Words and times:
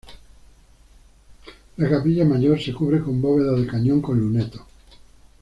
La 1.77 1.87
capilla 1.87 2.25
mayor 2.25 2.59
se 2.59 2.73
cubre 2.73 3.01
con 3.03 3.21
bóveda 3.21 3.51
de 3.51 3.67
cañón 3.67 4.01
con 4.01 4.19
lunetos. 4.19 4.63